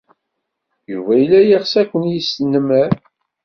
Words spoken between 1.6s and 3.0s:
ad ken-yesnemmer.